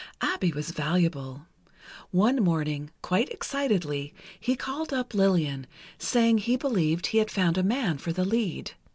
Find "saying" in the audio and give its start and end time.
5.99-6.39